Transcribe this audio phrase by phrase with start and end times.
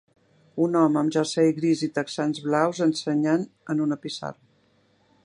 [0.67, 4.43] Un home amb jersei gris i texans blaus ensenyant en una pissarra.